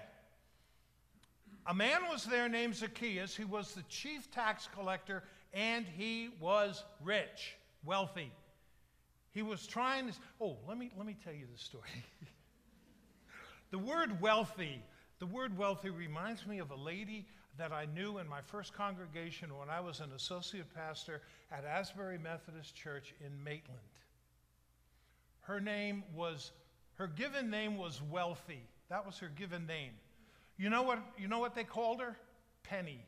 A 1.68 1.74
man 1.74 2.02
was 2.10 2.24
there 2.24 2.50
named 2.50 2.76
Zacchaeus. 2.76 3.36
He 3.36 3.44
was 3.44 3.74
the 3.74 3.84
chief 3.84 4.32
tax 4.32 4.68
collector 4.74 5.24
and 5.54 5.86
he 5.86 6.30
was 6.40 6.84
rich, 7.04 7.56
wealthy. 7.84 8.32
He 9.32 9.42
was 9.42 9.66
trying 9.66 10.10
to. 10.10 10.14
Oh, 10.40 10.58
let 10.68 10.78
me, 10.78 10.92
let 10.98 11.06
me 11.06 11.16
tell 11.24 11.34
you 11.34 11.46
the 11.52 11.58
story. 11.58 11.90
the 13.72 13.80
word 13.80 14.22
wealthy, 14.22 14.82
the 15.20 15.26
word 15.26 15.58
wealthy 15.58 15.90
reminds 15.90 16.46
me 16.46 16.60
of 16.60 16.72
a 16.72 16.76
lady 16.76 17.26
that 17.58 17.72
I 17.72 17.86
knew 17.94 18.18
in 18.18 18.28
my 18.28 18.42
first 18.42 18.74
congregation 18.74 19.58
when 19.58 19.70
I 19.70 19.80
was 19.80 20.00
an 20.00 20.12
associate 20.16 20.74
pastor 20.74 21.22
at 21.52 21.66
Asbury 21.66 22.18
Methodist 22.18 22.76
Church 22.76 23.14
in 23.26 23.44
Maitland. 23.44 23.80
Her 25.42 25.60
name 25.60 26.04
was, 26.16 26.52
her 26.96 27.08
given 27.08 27.50
name 27.50 27.78
was 27.78 28.02
Wealthy. 28.10 28.64
That 28.90 29.06
was 29.06 29.18
her 29.20 29.30
given 29.36 29.66
name. 29.66 29.92
You 30.58 30.70
know 30.70 30.84
what, 30.84 31.00
you 31.18 31.28
know 31.28 31.40
what 31.40 31.56
they 31.56 31.64
called 31.64 32.02
her? 32.02 32.18
Penny. 32.64 33.00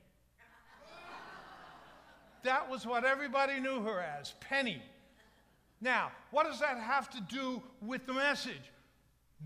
that 2.44 2.70
was 2.70 2.86
what 2.86 3.06
everybody 3.06 3.60
knew 3.60 3.82
her 3.84 4.00
as, 4.00 4.34
Penny. 4.40 4.82
Now, 5.84 6.14
what 6.32 6.46
does 6.46 6.62
that 6.62 6.78
have 6.78 7.10
to 7.10 7.20
do 7.20 7.62
with 7.82 8.06
the 8.06 8.14
message? 8.14 8.72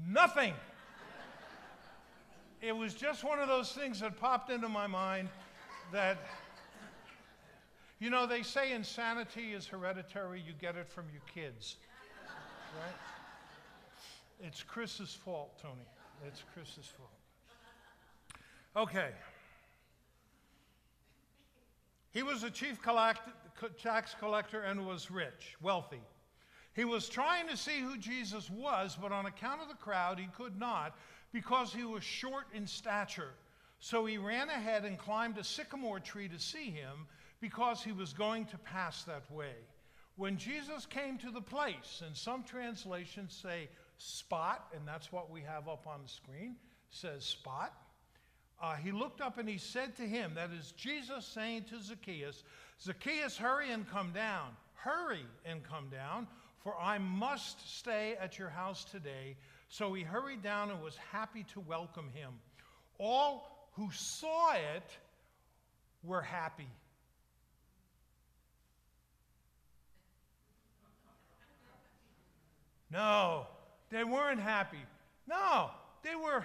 Nothing. 0.08 0.54
It 2.62 2.78
was 2.78 2.94
just 2.94 3.24
one 3.24 3.40
of 3.40 3.48
those 3.48 3.72
things 3.72 4.02
that 4.02 4.20
popped 4.20 4.52
into 4.52 4.70
my 4.70 4.86
mind 4.86 5.30
that, 5.92 6.20
you 7.98 8.12
know, 8.12 8.28
they 8.28 8.44
say 8.44 8.72
insanity 8.72 9.54
is 9.54 9.66
hereditary, 9.66 10.40
you 10.40 10.54
get 10.54 10.76
it 10.76 10.88
from 10.88 11.06
your 11.12 11.24
kids. 11.34 11.78
Right? 12.76 14.48
It's 14.48 14.62
Chris's 14.62 15.16
fault, 15.16 15.60
Tony. 15.60 15.88
It's 16.28 16.44
Chris's 16.54 16.86
fault. 16.86 17.10
Okay. 18.76 19.10
He 22.12 22.22
was 22.22 22.44
a 22.44 22.52
chief 22.52 22.80
collect- 22.80 23.28
tax 23.82 24.16
collector 24.20 24.62
and 24.62 24.86
was 24.86 25.10
rich, 25.10 25.56
wealthy. 25.64 26.02
He 26.78 26.86
was 26.86 27.10
trying 27.10 27.48
to 27.48 27.58
see 27.58 27.80
who 27.82 27.98
Jesus 27.98 28.52
was, 28.52 28.96
but 29.02 29.12
on 29.12 29.26
account 29.26 29.64
of 29.64 29.68
the 29.68 29.74
crowd, 29.74 30.20
he 30.20 30.28
could 30.28 30.60
not 30.60 30.96
because 31.34 31.74
he 31.74 31.84
was 31.84 32.04
short 32.04 32.46
in 32.54 32.68
stature. 32.68 33.34
So 33.80 34.06
he 34.06 34.20
ran 34.20 34.50
ahead 34.50 34.86
and 34.86 34.98
climbed 34.98 35.40
a 35.40 35.44
sycamore 35.44 36.00
tree 36.00 36.30
to 36.30 36.40
see 36.40 36.70
him 36.70 37.08
because 37.42 37.84
he 37.84 37.92
was 37.92 38.14
going 38.14 38.46
to 38.46 38.60
pass 38.60 39.04
that 39.06 39.30
way. 39.32 39.56
When 40.18 40.38
Jesus 40.38 40.86
came 40.86 41.18
to 41.18 41.32
the 41.32 41.42
place, 41.42 42.04
and 42.06 42.16
some 42.16 42.44
translations 42.44 43.34
say 43.42 43.70
spot, 43.98 44.68
and 44.76 44.88
that's 44.88 45.12
what 45.12 45.32
we 45.32 45.42
have 45.42 45.68
up 45.68 45.88
on 45.88 46.04
the 46.04 46.10
screen, 46.10 46.58
says 46.92 47.26
spot. 47.26 47.74
Uh, 48.62 48.76
he 48.76 48.92
looked 48.92 49.22
up 49.22 49.40
and 49.40 49.50
he 49.50 49.58
said 49.58 49.96
to 49.96 50.04
him, 50.04 50.34
that 50.36 50.52
is 50.52 50.74
Jesus 50.78 51.26
saying 51.26 51.66
to 51.72 51.82
Zacchaeus, 51.82 52.44
Zacchaeus, 52.80 53.36
hurry 53.36 53.72
and 53.72 53.90
come 53.90 54.12
down. 54.12 54.50
Hurry 54.74 55.26
and 55.44 55.64
come 55.64 55.90
down, 55.90 56.28
for 56.68 56.76
I 56.82 56.98
must 56.98 57.78
stay 57.78 58.18
at 58.20 58.38
your 58.38 58.50
house 58.50 58.84
today. 58.84 59.38
So 59.70 59.94
he 59.94 60.04
hurried 60.04 60.44
down 60.44 60.70
and 60.70 60.84
was 60.84 60.98
happy 60.98 61.46
to 61.54 61.62
welcome 61.62 62.10
him. 62.14 62.34
All 62.98 63.70
who 63.78 63.90
saw 63.94 64.52
it 64.52 64.84
were 66.04 66.22
happy. 66.22 66.68
No, 72.92 73.48
they 73.90 74.04
weren't 74.04 74.42
happy. 74.42 74.84
No, 75.26 75.72
they 76.04 76.16
were 76.16 76.44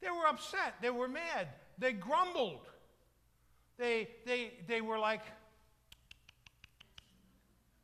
they 0.00 0.08
were 0.08 0.26
upset. 0.26 0.76
They 0.80 0.88
were 0.88 1.06
mad. 1.06 1.48
They 1.76 1.92
grumbled. 1.92 2.66
They 3.76 4.08
they 4.24 4.54
they 4.66 4.80
were 4.80 4.98
like 4.98 5.20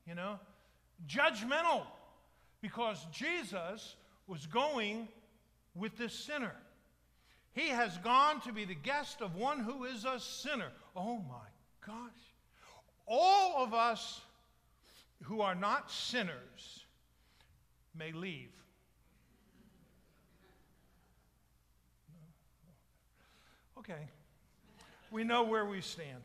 you 0.07 0.15
know, 0.15 0.39
judgmental 1.09 1.83
because 2.61 3.07
Jesus 3.13 3.97
was 4.27 4.47
going 4.47 5.09
with 5.75 5.97
this 5.97 6.15
sinner. 6.15 6.55
He 7.53 7.69
has 7.69 7.97
gone 7.99 8.41
to 8.43 8.53
be 8.53 8.65
the 8.65 8.75
guest 8.75 9.21
of 9.21 9.37
one 9.37 9.61
who 9.61 9.85
is 9.85 10.05
a 10.05 10.19
sinner. 10.19 10.73
Oh 10.97 11.19
my 11.19 11.47
gosh. 11.87 12.11
All 13.07 13.63
of 13.63 13.75
us 13.75 14.21
who 15.23 15.41
are 15.41 15.55
not 15.55 15.91
sinners 15.91 16.85
may 17.97 18.13
leave. 18.13 18.51
Okay. 23.79 24.09
We 25.11 25.23
know 25.23 25.45
where 25.45 25.67
we 25.67 25.81
stand. 25.81 26.23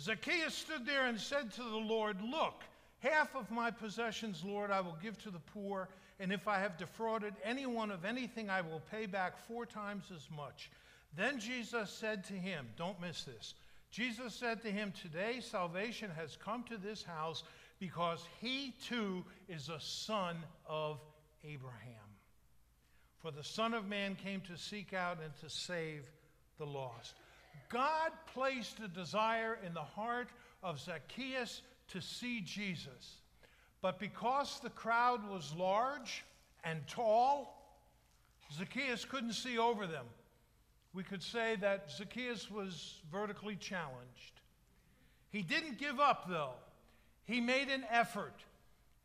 Zacchaeus 0.00 0.54
stood 0.54 0.86
there 0.86 1.06
and 1.06 1.20
said 1.20 1.52
to 1.52 1.62
the 1.62 1.76
Lord, 1.76 2.22
Look, 2.22 2.64
Half 3.00 3.34
of 3.34 3.50
my 3.50 3.70
possessions, 3.70 4.44
Lord, 4.44 4.70
I 4.70 4.82
will 4.82 4.96
give 5.02 5.18
to 5.22 5.30
the 5.30 5.38
poor, 5.38 5.88
and 6.18 6.32
if 6.32 6.46
I 6.46 6.58
have 6.58 6.76
defrauded 6.76 7.32
anyone 7.42 7.90
of 7.90 8.04
anything, 8.04 8.50
I 8.50 8.60
will 8.60 8.82
pay 8.90 9.06
back 9.06 9.38
four 9.38 9.64
times 9.64 10.12
as 10.14 10.28
much. 10.30 10.70
Then 11.16 11.40
Jesus 11.40 11.90
said 11.90 12.24
to 12.24 12.34
him, 12.34 12.68
Don't 12.76 13.00
miss 13.00 13.24
this. 13.24 13.54
Jesus 13.90 14.34
said 14.34 14.62
to 14.62 14.70
him, 14.70 14.92
Today 15.00 15.40
salvation 15.40 16.10
has 16.14 16.36
come 16.36 16.62
to 16.64 16.76
this 16.76 17.02
house 17.02 17.42
because 17.78 18.22
he 18.38 18.74
too 18.86 19.24
is 19.48 19.70
a 19.70 19.80
son 19.80 20.36
of 20.66 21.00
Abraham. 21.42 21.78
For 23.20 23.30
the 23.30 23.44
Son 23.44 23.72
of 23.72 23.88
Man 23.88 24.14
came 24.14 24.42
to 24.42 24.58
seek 24.58 24.92
out 24.92 25.18
and 25.24 25.34
to 25.38 25.48
save 25.48 26.04
the 26.58 26.66
lost. 26.66 27.14
God 27.68 28.12
placed 28.32 28.80
a 28.80 28.88
desire 28.88 29.58
in 29.64 29.74
the 29.74 29.80
heart 29.80 30.28
of 30.62 30.80
Zacchaeus 30.80 31.62
to 31.88 32.00
see 32.00 32.40
Jesus. 32.40 33.18
But 33.82 33.98
because 33.98 34.60
the 34.60 34.70
crowd 34.70 35.28
was 35.28 35.54
large 35.54 36.24
and 36.64 36.86
tall, 36.86 37.56
Zacchaeus 38.52 39.04
couldn't 39.04 39.32
see 39.32 39.58
over 39.58 39.86
them. 39.86 40.06
we 40.92 41.02
could 41.02 41.22
say 41.22 41.56
that 41.60 41.90
Zacchaeus 41.90 42.50
was 42.50 43.00
vertically 43.12 43.56
challenged. 43.56 44.40
He 45.30 45.42
didn't 45.42 45.78
give 45.78 46.00
up, 46.00 46.28
though. 46.28 46.54
He 47.24 47.40
made 47.40 47.68
an 47.68 47.84
effort, 47.88 48.34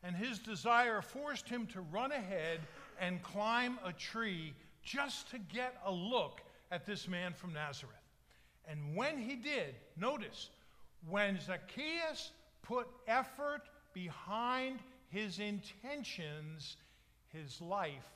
and 0.04 0.16
his 0.16 0.40
desire 0.40 1.02
forced 1.02 1.48
him 1.48 1.68
to 1.68 1.82
run 1.82 2.12
ahead 2.12 2.62
and 3.00 3.22
climb 3.22 3.78
a 3.86 3.94
tree 3.94 4.54
just 4.84 5.30
to 5.32 5.38
get 5.38 5.76
a 5.86 5.92
look 5.92 6.42
at 6.72 6.86
this 6.86 7.08
man 7.08 7.34
from 7.34 7.54
Nazareth. 7.54 7.96
And 8.68 8.96
when 8.96 9.18
he 9.18 9.36
did, 9.36 9.76
notice, 9.98 10.50
when 11.08 11.40
Zacchaeus 11.40 12.32
put 12.62 12.88
effort 13.08 13.62
behind 13.94 14.80
his 15.10 15.40
intentions, 15.40 16.78
his 17.30 17.62
life 17.62 18.10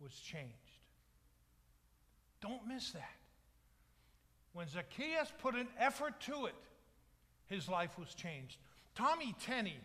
was 0.00 0.12
changed. 0.12 0.52
Don't 2.40 2.66
miss 2.66 2.92
that. 2.92 3.16
When 4.52 4.68
Zacchaeus 4.68 5.32
put 5.40 5.54
an 5.54 5.68
effort 5.78 6.20
to 6.22 6.46
it, 6.46 6.54
his 7.48 7.68
life 7.68 7.98
was 7.98 8.14
changed. 8.14 8.56
Tommy 8.94 9.34
Tenney, 9.44 9.78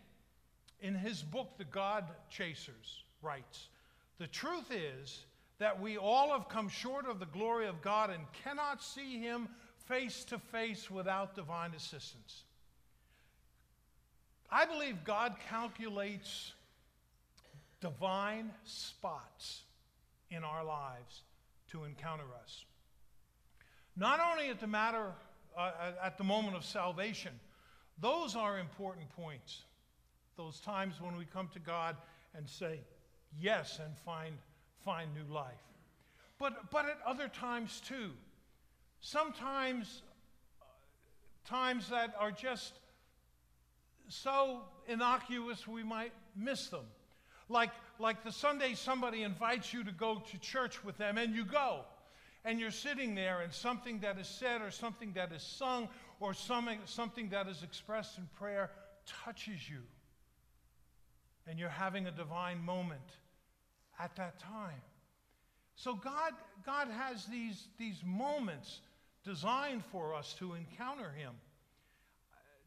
in 0.82 0.96
his 0.96 1.24
book, 1.24 1.58
The 1.58 1.66
God 1.66 2.06
Chasers, 2.30 3.04
writes 3.22 3.70
The 4.18 4.28
truth 4.28 4.72
is 4.72 5.26
that 5.60 5.80
we 5.82 5.98
all 5.98 6.32
have 6.32 6.50
come 6.50 6.70
short 6.70 7.08
of 7.08 7.20
the 7.20 7.26
glory 7.26 7.68
of 7.68 7.82
God 7.82 8.10
and 8.10 8.24
cannot 8.44 8.84
see 8.84 9.20
Him 9.20 9.50
face 9.88 10.24
to 10.26 10.38
face 10.38 10.92
without 10.92 11.36
divine 11.36 11.74
assistance. 11.74 12.44
I 14.50 14.66
believe 14.66 15.04
God 15.04 15.36
calculates 15.50 16.54
divine 17.82 18.52
spots 18.64 19.64
in 20.30 20.44
our 20.44 20.64
lives 20.64 21.22
to 21.72 21.84
encounter 21.84 22.24
us. 22.44 22.66
Not 23.96 24.20
only 24.20 24.50
at 24.50 24.60
the 24.60 24.68
matter 24.68 25.12
uh, 25.58 25.72
at 26.04 26.18
the 26.18 26.24
moment 26.24 26.56
of 26.56 26.64
salvation, 26.64 27.32
those 28.00 28.36
are 28.36 28.60
important 28.60 29.10
points. 29.16 29.64
Those 30.38 30.60
times 30.60 31.02
when 31.02 31.18
we 31.18 31.26
come 31.26 31.50
to 31.54 31.60
God 31.60 31.98
and 32.36 32.48
say 32.48 32.80
yes 33.40 33.80
and 33.84 33.98
find, 33.98 34.36
find 34.86 35.10
new 35.14 35.34
life. 35.34 35.54
But, 36.38 36.70
but 36.70 36.86
at 36.86 37.00
other 37.06 37.28
times 37.28 37.82
too. 37.82 38.12
Sometimes, 39.02 40.02
times 41.46 41.90
that 41.90 42.16
are 42.20 42.32
just 42.32 42.74
so 44.10 44.62
innocuous 44.88 45.68
we 45.68 45.84
might 45.84 46.14
miss 46.36 46.68
them. 46.68 46.86
Like, 47.50 47.72
like 48.00 48.24
the 48.24 48.32
Sunday 48.32 48.74
somebody 48.74 49.24
invites 49.24 49.74
you 49.74 49.84
to 49.84 49.92
go 49.92 50.22
to 50.32 50.38
church 50.40 50.84
with 50.84 50.98
them 50.98 51.18
and 51.18 51.34
you 51.34 51.46
go. 51.46 51.82
And 52.44 52.60
you're 52.60 52.72
sitting 52.72 53.16
there 53.16 53.42
and 53.42 53.54
something 53.54 54.00
that 54.00 54.18
is 54.18 54.28
said 54.28 54.62
or 54.62 54.72
something 54.72 55.14
that 55.14 55.32
is 55.32 55.44
sung 55.44 55.90
or 56.20 56.34
something, 56.34 56.80
something 56.86 57.30
that 57.30 57.48
is 57.48 57.64
expressed 57.64 58.18
in 58.18 58.28
prayer 58.38 58.72
touches 59.26 59.70
you. 59.70 59.82
And 61.46 61.60
you're 61.60 61.70
having 61.70 62.08
a 62.08 62.12
divine 62.12 62.64
moment 62.64 63.02
at 64.00 64.16
that 64.18 64.40
time. 64.40 64.82
So 65.76 65.94
God, 65.94 66.34
God 66.66 66.88
has 66.90 67.26
these, 67.26 67.68
these 67.78 68.02
moments 68.04 68.82
designed 69.28 69.84
for 69.92 70.16
us 70.16 70.34
to 70.40 70.54
encounter 70.54 71.12
Him. 71.12 71.34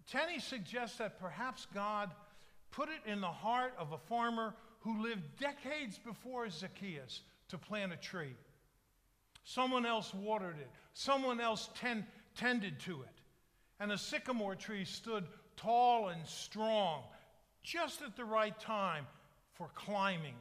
Tenney 0.06 0.38
suggests 0.38 0.98
that 0.98 1.18
perhaps 1.18 1.66
God 1.72 2.10
put 2.70 2.90
it 2.90 3.10
in 3.10 3.20
the 3.20 3.26
heart 3.26 3.72
of 3.78 3.92
a 3.92 3.98
farmer 3.98 4.54
who 4.80 5.02
lived 5.02 5.22
decades 5.40 5.98
before 5.98 6.48
Zacchaeus 6.50 7.22
to 7.48 7.56
plant 7.56 7.92
a 7.92 7.96
tree. 7.96 8.36
Someone 9.44 9.86
else 9.86 10.12
watered 10.12 10.58
it, 10.60 10.70
someone 10.92 11.40
else 11.40 11.70
ten- 11.74 12.06
tended 12.36 12.78
to 12.80 13.02
it. 13.02 13.22
And 13.80 13.90
a 13.90 13.98
sycamore 13.98 14.54
tree 14.54 14.84
stood 14.84 15.24
tall 15.56 16.08
and 16.08 16.26
strong 16.26 17.04
just 17.62 18.02
at 18.02 18.16
the 18.16 18.24
right 18.24 18.58
time 18.60 19.06
for 19.54 19.68
climbing, 19.74 20.36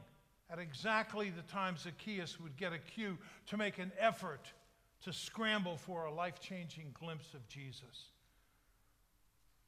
at 0.50 0.58
exactly 0.58 1.30
the 1.30 1.42
time 1.42 1.76
Zacchaeus 1.78 2.38
would 2.40 2.56
get 2.58 2.74
a 2.74 2.78
cue 2.78 3.16
to 3.46 3.56
make 3.56 3.78
an 3.78 3.92
effort 3.98 4.52
to 5.02 5.12
scramble 5.12 5.76
for 5.76 6.04
a 6.04 6.12
life 6.12 6.40
changing 6.40 6.94
glimpse 6.98 7.34
of 7.34 7.46
Jesus. 7.48 8.10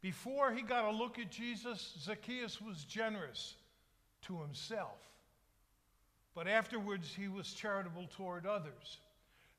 Before 0.01 0.53
he 0.53 0.63
got 0.63 0.85
a 0.85 0.91
look 0.91 1.19
at 1.19 1.31
Jesus, 1.31 1.95
Zacchaeus 2.01 2.61
was 2.61 2.85
generous 2.85 3.55
to 4.23 4.41
himself. 4.41 4.99
But 6.35 6.49
afterwards, 6.49 7.15
he 7.15 7.29
was 7.29 7.53
charitable 7.53 8.09
toward 8.17 8.47
others. 8.47 8.99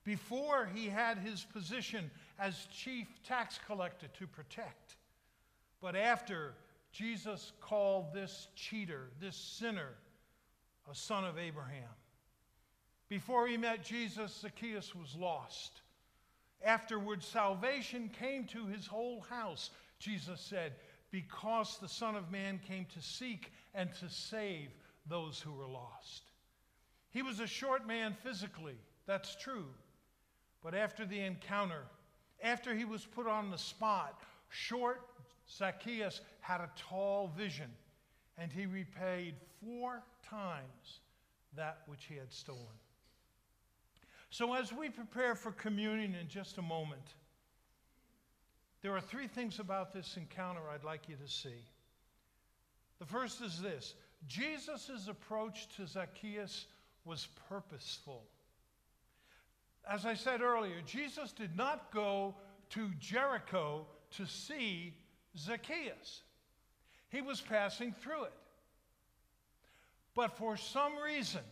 Before, 0.03 0.69
he 0.73 0.87
had 0.87 1.17
his 1.17 1.45
position 1.45 2.11
as 2.37 2.67
chief 2.73 3.07
tax 3.23 3.59
collector 3.65 4.07
to 4.19 4.27
protect. 4.27 4.97
But 5.81 5.95
after, 5.95 6.55
Jesus 6.91 7.53
called 7.61 8.13
this 8.13 8.47
cheater, 8.55 9.09
this 9.21 9.35
sinner, 9.35 9.89
a 10.91 10.95
son 10.95 11.23
of 11.23 11.37
Abraham. 11.37 11.89
Before 13.09 13.47
he 13.47 13.57
met 13.57 13.83
Jesus, 13.83 14.39
Zacchaeus 14.41 14.95
was 14.95 15.15
lost. 15.15 15.81
Afterwards, 16.63 17.27
salvation 17.27 18.09
came 18.17 18.45
to 18.45 18.65
his 18.65 18.87
whole 18.87 19.21
house, 19.21 19.69
Jesus 19.99 20.39
said, 20.39 20.73
because 21.11 21.77
the 21.77 21.87
Son 21.87 22.15
of 22.15 22.31
Man 22.31 22.59
came 22.67 22.85
to 22.93 23.01
seek 23.01 23.51
and 23.75 23.93
to 23.95 24.09
save 24.09 24.69
those 25.07 25.39
who 25.39 25.51
were 25.51 25.67
lost. 25.67 26.23
He 27.11 27.21
was 27.21 27.39
a 27.39 27.47
short 27.47 27.85
man 27.85 28.15
physically, 28.23 28.77
that's 29.05 29.35
true. 29.35 29.67
But 30.63 30.73
after 30.73 31.05
the 31.05 31.19
encounter, 31.19 31.83
after 32.41 32.73
he 32.73 32.85
was 32.85 33.05
put 33.05 33.27
on 33.27 33.51
the 33.51 33.57
spot, 33.57 34.19
short 34.49 35.01
Zacchaeus 35.49 36.21
had 36.39 36.61
a 36.61 36.71
tall 36.77 37.31
vision, 37.37 37.69
and 38.37 38.51
he 38.51 38.65
repaid 38.65 39.35
four 39.61 40.01
times 40.27 41.01
that 41.55 41.81
which 41.85 42.05
he 42.05 42.15
had 42.15 42.31
stolen. 42.31 42.61
So, 44.33 44.55
as 44.55 44.73
we 44.73 44.89
prepare 44.89 45.35
for 45.35 45.51
communion 45.51 46.15
in 46.15 46.27
just 46.27 46.57
a 46.57 46.61
moment, 46.63 47.13
there 48.81 48.91
are 48.95 48.99
three 48.99 49.27
things 49.27 49.59
about 49.59 49.93
this 49.93 50.17
encounter 50.17 50.61
I'd 50.73 50.83
like 50.83 51.07
you 51.07 51.15
to 51.23 51.31
see. 51.31 51.61
The 52.97 53.05
first 53.05 53.43
is 53.43 53.61
this 53.61 53.93
Jesus' 54.25 55.07
approach 55.07 55.67
to 55.75 55.85
Zacchaeus 55.85 56.65
was 57.05 57.27
purposeful. 57.47 58.23
As 59.87 60.03
I 60.03 60.15
said 60.15 60.41
earlier, 60.41 60.81
Jesus 60.83 61.31
did 61.31 61.55
not 61.55 61.91
go 61.93 62.33
to 62.71 62.89
Jericho 62.99 63.85
to 64.17 64.25
see 64.25 64.95
Zacchaeus, 65.37 66.23
he 67.09 67.21
was 67.21 67.39
passing 67.39 67.93
through 68.01 68.23
it. 68.23 68.33
But 70.15 70.35
for 70.39 70.57
some 70.57 70.93
reason, 70.97 71.43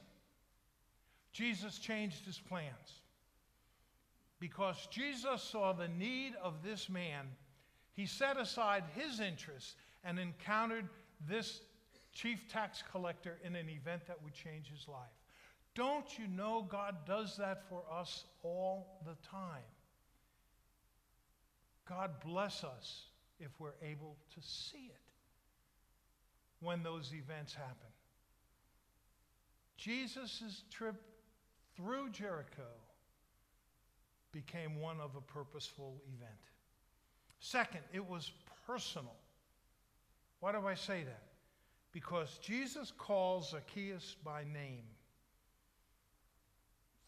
Jesus 1.32 1.78
changed 1.78 2.26
his 2.26 2.40
plans. 2.40 3.02
Because 4.40 4.88
Jesus 4.92 5.42
saw 5.42 5.72
the 5.72 5.88
need 5.88 6.34
of 6.42 6.64
this 6.64 6.90
man, 6.90 7.28
he 7.94 8.06
set 8.06 8.38
aside 8.38 8.84
his 8.96 9.20
interests 9.20 9.76
and 10.04 10.18
encountered 10.18 10.90
this 11.28 11.62
chief 12.14 12.48
tax 12.52 12.84
collector 12.92 13.38
in 13.44 13.56
an 13.56 13.70
event 13.70 14.08
that 14.08 14.22
would 14.24 14.34
change 14.34 14.70
his 14.70 14.88
life. 14.88 14.98
Don't 15.76 16.18
you 16.18 16.28
know 16.28 16.68
God 16.68 16.96
does 17.06 17.38
that 17.38 17.70
for 17.70 17.84
us 17.92 18.26
all 18.44 19.00
the 19.06 19.16
time? 19.28 19.64
God 21.88 22.12
bless 22.26 22.64
us 22.64 23.04
if 23.40 23.52
we're 23.60 23.76
able 23.82 24.18
to 24.34 24.42
see 24.42 24.90
it 24.90 25.02
when 26.60 26.84
those 26.84 27.14
events 27.14 27.54
happen. 27.54 27.90
Jesus' 29.78 30.64
trip 30.70 30.96
through 31.82 32.10
Jericho 32.10 32.68
became 34.32 34.80
one 34.80 35.00
of 35.00 35.16
a 35.16 35.22
purposeful 35.22 36.02
event. 36.16 36.32
Second, 37.40 37.82
it 37.92 38.08
was 38.08 38.32
personal. 38.68 39.16
Why 40.40 40.52
do 40.52 40.66
I 40.66 40.76
say 40.76 41.04
that? 41.04 41.24
Because 41.92 42.40
Jesus 42.42 42.94
calls 42.98 43.52
Zacchaeus 43.52 44.16
by 44.24 44.44
name. 44.44 44.84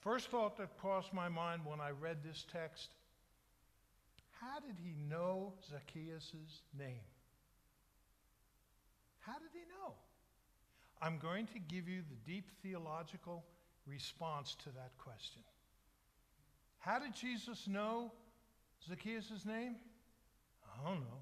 First 0.01 0.29
thought 0.29 0.57
that 0.57 0.77
crossed 0.77 1.13
my 1.13 1.29
mind 1.29 1.61
when 1.65 1.79
I 1.79 1.91
read 1.91 2.17
this 2.23 2.45
text 2.51 2.89
how 4.41 4.59
did 4.59 4.75
he 4.83 4.93
know 5.09 5.53
Zacchaeus' 5.69 6.63
name? 6.77 6.99
How 9.19 9.39
did 9.39 9.51
he 9.53 9.59
know? 9.59 9.93
I'm 11.01 11.17
going 11.17 11.47
to 11.47 11.59
give 11.59 11.87
you 11.87 12.01
the 12.01 12.29
deep 12.29 12.49
theological 12.61 13.45
response 13.87 14.55
to 14.63 14.69
that 14.69 14.91
question. 14.97 15.41
How 16.79 16.99
did 16.99 17.13
Jesus 17.13 17.67
know 17.67 18.11
Zacchaeus' 18.87 19.45
name? 19.45 19.75
I 20.65 20.89
don't 20.89 20.99
know. 20.99 21.21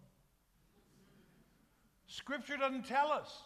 Scripture 2.07 2.57
doesn't 2.57 2.85
tell 2.85 3.11
us. 3.11 3.43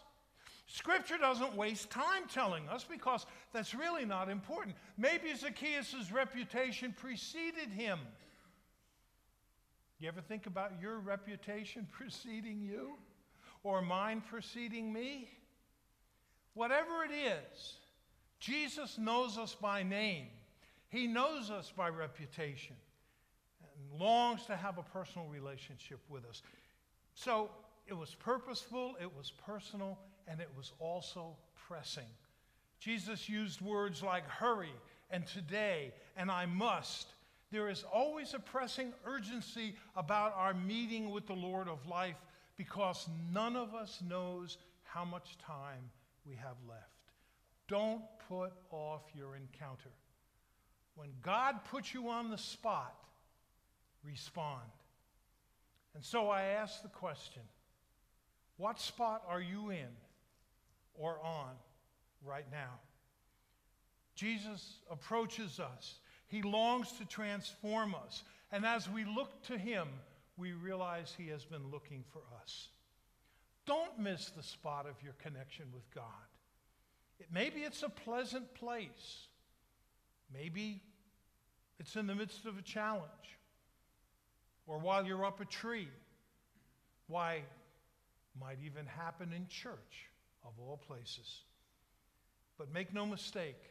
Scripture 0.66 1.18
doesn't 1.18 1.54
waste 1.54 1.90
time 1.90 2.24
telling 2.28 2.68
us 2.68 2.84
because 2.84 3.24
that's 3.52 3.74
really 3.74 4.04
not 4.04 4.28
important. 4.28 4.74
Maybe 4.98 5.32
Zacchaeus' 5.34 6.10
reputation 6.10 6.94
preceded 6.96 7.70
him. 7.70 8.00
You 9.98 10.08
ever 10.08 10.20
think 10.20 10.46
about 10.46 10.72
your 10.80 10.98
reputation 10.98 11.86
preceding 11.92 12.60
you 12.60 12.94
or 13.62 13.80
mine 13.80 14.22
preceding 14.28 14.92
me? 14.92 15.28
Whatever 16.54 17.04
it 17.04 17.12
is, 17.12 17.74
Jesus 18.46 18.96
knows 18.96 19.38
us 19.38 19.56
by 19.60 19.82
name. 19.82 20.28
He 20.88 21.08
knows 21.08 21.50
us 21.50 21.72
by 21.76 21.88
reputation 21.88 22.76
and 23.60 24.00
longs 24.00 24.44
to 24.44 24.54
have 24.54 24.78
a 24.78 24.84
personal 24.84 25.26
relationship 25.26 25.98
with 26.08 26.24
us. 26.24 26.42
So 27.14 27.50
it 27.88 27.94
was 27.94 28.14
purposeful, 28.14 28.94
it 29.02 29.12
was 29.16 29.32
personal, 29.44 29.98
and 30.28 30.40
it 30.40 30.48
was 30.56 30.70
also 30.78 31.34
pressing. 31.66 32.06
Jesus 32.78 33.28
used 33.28 33.60
words 33.60 34.00
like 34.00 34.24
hurry 34.28 34.74
and 35.10 35.26
today 35.26 35.92
and 36.16 36.30
I 36.30 36.46
must. 36.46 37.08
There 37.50 37.68
is 37.68 37.84
always 37.92 38.32
a 38.32 38.38
pressing 38.38 38.92
urgency 39.04 39.74
about 39.96 40.34
our 40.36 40.54
meeting 40.54 41.10
with 41.10 41.26
the 41.26 41.32
Lord 41.32 41.66
of 41.66 41.84
life 41.88 42.22
because 42.56 43.08
none 43.32 43.56
of 43.56 43.74
us 43.74 44.00
knows 44.08 44.56
how 44.84 45.04
much 45.04 45.36
time 45.44 45.90
we 46.24 46.36
have 46.36 46.56
left. 46.68 46.95
Don't 47.68 48.02
put 48.28 48.52
off 48.70 49.02
your 49.14 49.36
encounter. 49.36 49.90
When 50.94 51.10
God 51.22 51.64
puts 51.70 51.92
you 51.92 52.08
on 52.08 52.30
the 52.30 52.38
spot, 52.38 52.94
respond. 54.04 54.62
And 55.94 56.04
so 56.04 56.28
I 56.28 56.42
ask 56.42 56.82
the 56.82 56.88
question 56.88 57.42
what 58.56 58.80
spot 58.80 59.22
are 59.28 59.40
you 59.40 59.70
in 59.70 59.88
or 60.94 61.18
on 61.22 61.52
right 62.24 62.46
now? 62.50 62.80
Jesus 64.14 64.78
approaches 64.90 65.60
us. 65.60 65.96
He 66.28 66.42
longs 66.42 66.92
to 66.92 67.04
transform 67.04 67.94
us. 67.94 68.22
And 68.50 68.64
as 68.64 68.88
we 68.88 69.04
look 69.04 69.42
to 69.44 69.58
him, 69.58 69.88
we 70.36 70.52
realize 70.52 71.14
he 71.16 71.28
has 71.28 71.44
been 71.44 71.70
looking 71.70 72.02
for 72.12 72.22
us. 72.40 72.68
Don't 73.66 73.98
miss 73.98 74.30
the 74.30 74.42
spot 74.42 74.86
of 74.86 75.02
your 75.02 75.14
connection 75.14 75.66
with 75.74 75.90
God. 75.94 76.04
Maybe 77.32 77.60
it's 77.60 77.82
a 77.82 77.88
pleasant 77.88 78.54
place. 78.54 79.26
Maybe 80.32 80.82
it's 81.78 81.96
in 81.96 82.06
the 82.06 82.14
midst 82.14 82.46
of 82.46 82.58
a 82.58 82.62
challenge 82.62 83.36
or 84.66 84.78
while 84.78 85.06
you're 85.06 85.24
up 85.24 85.40
a 85.40 85.44
tree. 85.44 85.88
Why, 87.08 87.42
might 88.38 88.58
even 88.64 88.86
happen 88.86 89.32
in 89.32 89.46
church, 89.48 90.08
of 90.44 90.52
all 90.58 90.76
places. 90.76 91.42
But 92.58 92.72
make 92.72 92.92
no 92.92 93.06
mistake, 93.06 93.62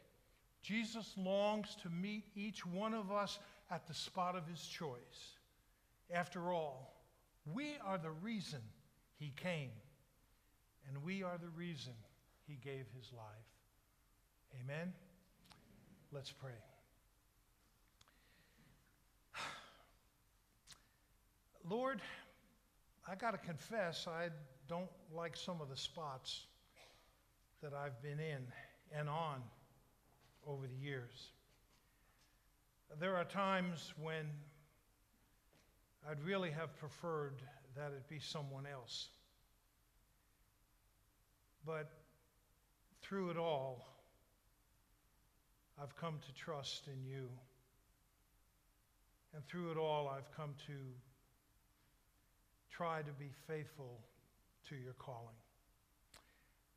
Jesus 0.61 1.13
longs 1.17 1.75
to 1.83 1.89
meet 1.89 2.23
each 2.35 2.65
one 2.65 2.93
of 2.93 3.11
us 3.11 3.39
at 3.69 3.87
the 3.87 3.93
spot 3.93 4.35
of 4.35 4.47
his 4.47 4.65
choice. 4.65 5.37
After 6.11 6.51
all, 6.51 7.03
we 7.53 7.75
are 7.85 7.97
the 7.97 8.11
reason 8.11 8.61
he 9.17 9.33
came, 9.35 9.71
and 10.87 11.03
we 11.03 11.23
are 11.23 11.37
the 11.37 11.49
reason 11.49 11.93
he 12.47 12.55
gave 12.63 12.85
his 12.95 13.11
life. 13.13 13.25
Amen? 14.63 14.93
Let's 16.11 16.31
pray. 16.31 16.51
Lord, 21.69 22.01
I 23.07 23.15
got 23.15 23.31
to 23.31 23.37
confess, 23.37 24.07
I 24.07 24.29
don't 24.67 24.89
like 25.13 25.35
some 25.35 25.61
of 25.61 25.69
the 25.69 25.77
spots 25.77 26.45
that 27.61 27.73
I've 27.73 28.01
been 28.01 28.19
in 28.19 28.47
and 28.97 29.09
on 29.09 29.41
over 30.47 30.67
the 30.67 30.75
years. 30.75 31.29
There 32.99 33.15
are 33.15 33.25
times 33.25 33.93
when 34.01 34.27
I'd 36.09 36.21
really 36.23 36.51
have 36.51 36.77
preferred 36.77 37.41
that 37.75 37.91
it 37.91 38.07
be 38.07 38.19
someone 38.19 38.65
else. 38.71 39.09
But 41.65 41.91
through 43.07 43.29
it 43.29 43.37
all, 43.37 43.85
I've 45.81 45.95
come 45.95 46.19
to 46.25 46.33
trust 46.33 46.87
in 46.87 47.07
you. 47.07 47.27
And 49.33 49.45
through 49.47 49.71
it 49.71 49.77
all, 49.77 50.07
I've 50.07 50.31
come 50.35 50.55
to 50.67 50.73
try 52.71 53.01
to 53.01 53.11
be 53.19 53.29
faithful 53.47 53.99
to 54.69 54.75
your 54.75 54.93
calling. 54.93 55.35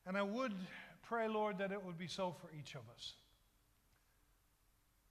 And 0.06 0.16
I 0.16 0.22
would 0.22 0.52
pray, 1.02 1.28
Lord, 1.28 1.58
that 1.58 1.72
it 1.72 1.82
would 1.82 1.98
be 1.98 2.08
so 2.08 2.34
for 2.40 2.50
each 2.58 2.74
of 2.74 2.82
us. 2.94 3.14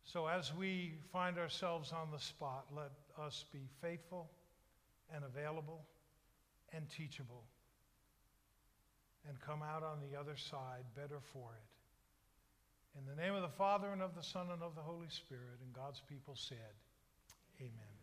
So 0.04 0.28
as 0.28 0.54
we 0.54 0.94
find 1.12 1.38
ourselves 1.38 1.92
on 1.92 2.12
the 2.12 2.20
spot, 2.20 2.66
let 2.76 2.92
us 3.26 3.46
be 3.52 3.68
faithful 3.82 4.30
and 5.14 5.24
available 5.24 5.82
and 6.74 6.88
teachable 6.90 7.44
and 9.28 9.40
come 9.42 9.62
out 9.62 9.84
on 9.84 10.00
the 10.00 10.18
other 10.18 10.36
side 10.36 10.84
better 10.96 11.20
for 11.34 11.52
it. 11.54 13.00
In 13.00 13.06
the 13.06 13.22
name 13.22 13.36
of 13.36 13.42
the 13.42 13.56
Father 13.58 13.92
and 13.92 14.02
of 14.02 14.16
the 14.16 14.24
Son 14.24 14.48
and 14.52 14.64
of 14.64 14.74
the 14.74 14.82
Holy 14.82 15.10
Spirit, 15.10 15.60
and 15.64 15.74
God's 15.74 16.02
people 16.10 16.36
said, 16.36 16.74
Amen. 17.60 17.97